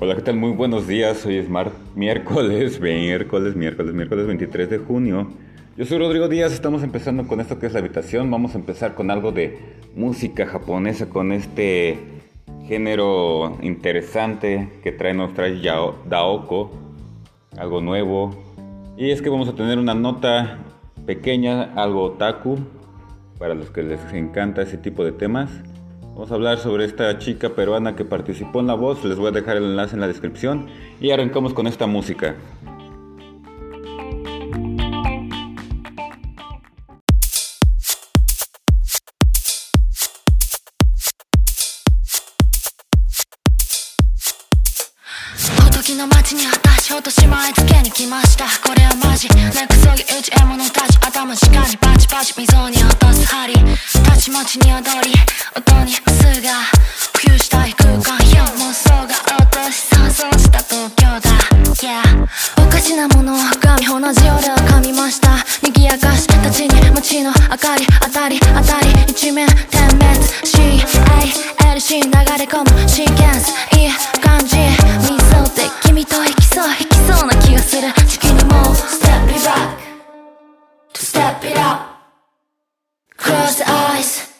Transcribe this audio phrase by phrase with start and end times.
[0.00, 0.36] Hola, ¿qué tal?
[0.36, 1.26] Muy buenos días.
[1.26, 5.26] Hoy es mar miércoles, miércoles, miércoles, miércoles 23 de junio.
[5.76, 8.30] Yo soy Rodrigo Díaz, estamos empezando con esto que es la habitación.
[8.30, 9.58] Vamos a empezar con algo de
[9.96, 11.98] música japonesa, con este
[12.68, 15.48] género interesante que trae nuestra
[16.08, 16.70] Daoko,
[17.56, 18.30] algo nuevo.
[18.96, 20.58] Y es que vamos a tener una nota
[21.06, 22.60] pequeña, algo otaku,
[23.36, 25.50] para los que les encanta ese tipo de temas.
[26.18, 29.30] Vamos a hablar sobre esta chica peruana que participó en La Voz, les voy a
[29.30, 30.66] dejar el enlace en la descripción
[31.00, 32.34] y arrancamos con esta música.
[46.94, 48.44] ょっとしまえつけに来ました。
[48.66, 49.28] これはマジ。
[49.28, 53.54] 根くそぎ打ち獲物たち頭しかにパチパチ溝に落とす針。
[54.04, 55.12] たちまちに踊り
[55.56, 56.00] 音にす
[56.42, 56.50] が
[57.14, 57.77] 浮遊したい。
[83.38, 84.32] Close eyes.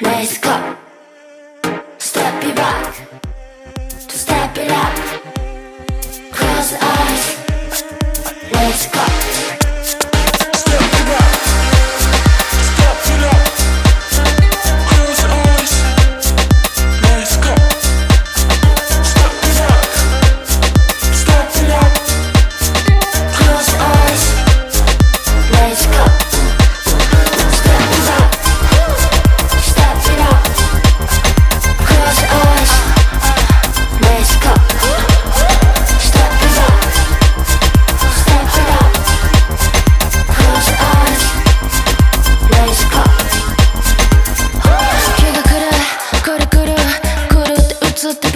[0.00, 0.76] Let's go.
[1.98, 3.31] Step it back.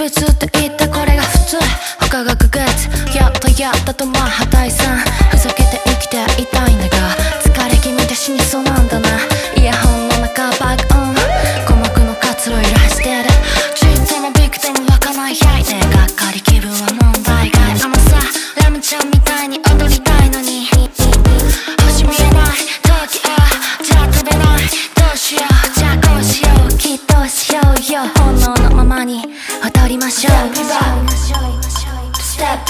[0.09, 1.57] ずっと言ったこれが普通。
[1.99, 4.26] 他がググッやっとやったとま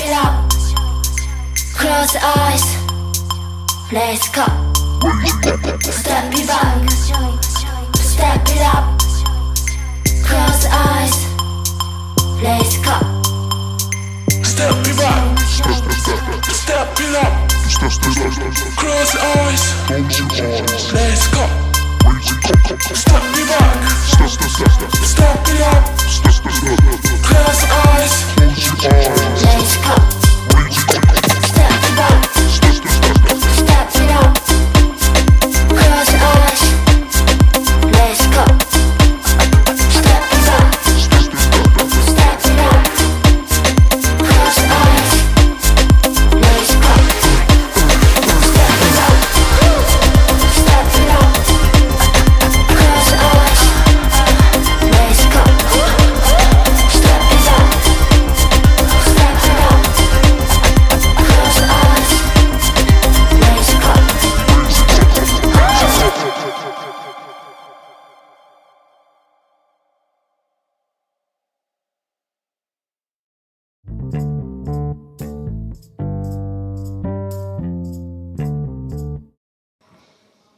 [0.07, 0.49] it up.
[1.75, 2.63] Close eyes.
[3.91, 4.45] Let's go.
[5.81, 6.89] Step it back.
[7.95, 8.99] Step it up.
[10.23, 11.15] Close eyes.
[12.41, 12.97] Let's go.
[14.43, 15.39] Step it back.
[16.49, 17.33] Step it up.
[18.77, 19.63] Close eyes.
[20.93, 21.66] Let's go.
[22.07, 23.87] Stop me up.
[24.07, 25.45] Stop, stop, stop, stop.
[27.23, 28.15] Close eyes.
[29.43, 30.16] Let's go.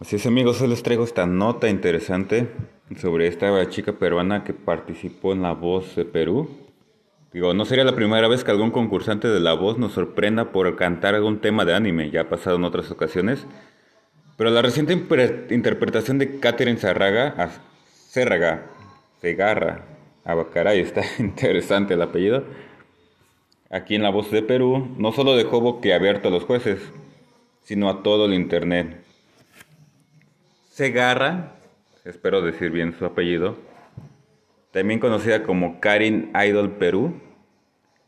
[0.09, 2.47] Así es amigos, hoy les traigo esta nota interesante
[2.97, 6.49] sobre esta chica peruana que participó en La Voz de Perú.
[7.31, 10.75] Digo, no sería la primera vez que algún concursante de La Voz nos sorprenda por
[10.77, 13.45] cantar algún tema de anime, ya ha pasado en otras ocasiones.
[14.35, 17.51] Pero la reciente interpretación de Catherine Zárraga,
[18.09, 18.65] Zárraga,
[19.21, 19.85] Segarra,
[20.25, 22.45] Abacaray, está interesante el apellido,
[23.69, 26.79] aquí en La Voz de Perú, no solo dejó boquiabierto a los jueces,
[27.61, 29.03] sino a todo el internet.
[30.79, 31.55] Segarra,
[32.05, 33.57] espero decir bien su apellido,
[34.71, 37.19] también conocida como Karin Idol Perú,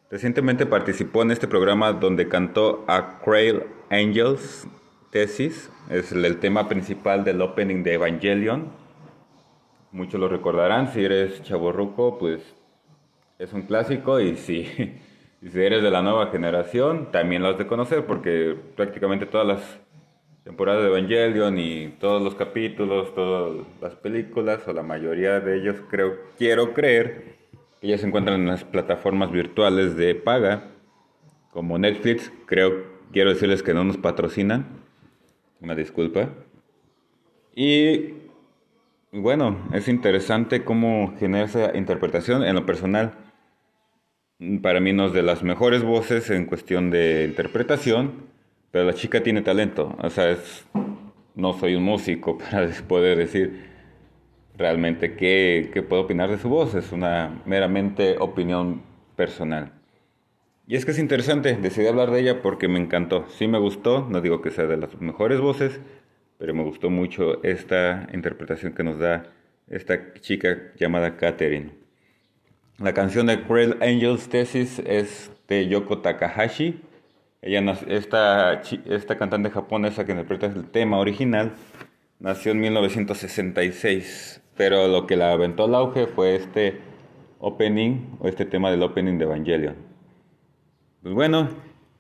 [0.10, 4.70] recientemente participó en este programa donde cantó a Crail Angels
[5.10, 8.72] Thesis, es el tema principal del opening de Evangelion.
[9.92, 12.56] Muchos lo recordarán, si eres chaborruco, pues
[13.38, 14.64] es un clásico y si,
[15.46, 19.82] si eres de la nueva generación, también lo has de conocer porque prácticamente todas las
[20.44, 25.76] temporadas de Evangelion y todos los capítulos, todas las películas o la mayoría de ellos
[25.90, 27.36] creo, quiero creer
[27.80, 30.72] que ya se encuentran en las plataformas virtuales de paga
[31.52, 34.66] como Netflix, creo, quiero decirles que no nos patrocinan,
[35.60, 36.30] una disculpa.
[37.54, 38.14] Y
[39.12, 42.44] bueno, es interesante cómo genera esa interpretación.
[42.46, 43.14] En lo personal,
[44.62, 48.31] para mí no es de las mejores voces en cuestión de interpretación,
[48.72, 49.96] pero la chica tiene talento.
[50.02, 50.66] O sea, es,
[51.36, 53.70] no soy un músico para poder decir
[54.58, 56.74] realmente qué, qué puedo opinar de su voz.
[56.76, 58.82] Es una meramente opinión
[59.16, 59.74] personal.
[60.68, 63.26] Y es que es interesante, decidí hablar de ella porque me encantó.
[63.30, 65.82] Sí me gustó, no digo que sea de las mejores voces,
[66.38, 69.34] pero me gustó mucho esta interpretación que nos da
[69.68, 71.72] esta chica llamada Katherine.
[72.78, 76.82] La canción de Cruel Angels Thesis es de Yoko Takahashi.
[77.42, 81.54] Ella, esta, esta cantante japonesa que interpreta el tema original
[82.20, 86.80] nació en 1966, pero lo que la aventó al auge fue este
[87.40, 89.76] opening o este tema del opening de Evangelion.
[91.02, 91.50] Pues bueno,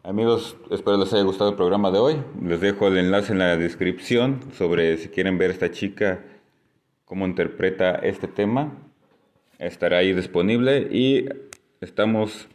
[0.03, 2.23] amigos, espero les haya gustado el programa de hoy.
[2.43, 6.23] Les dejo el enlace en la descripción sobre si quieren ver esta chica,
[7.03, 8.73] cómo interpreta este tema.
[9.57, 11.25] Estará ahí disponible y
[11.81, 12.47] estamos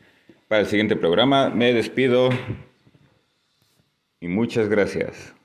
[0.46, 1.50] para el siguiente programa.
[1.50, 2.30] Me despido
[4.26, 5.35] y muchas gracias.